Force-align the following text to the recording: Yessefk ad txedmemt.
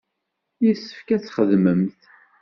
Yessefk 0.65 1.07
ad 1.15 1.21
txedmemt. 1.21 2.01